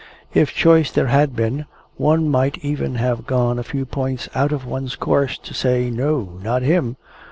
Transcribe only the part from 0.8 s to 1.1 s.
there